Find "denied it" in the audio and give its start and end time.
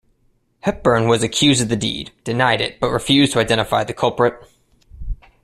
2.23-2.79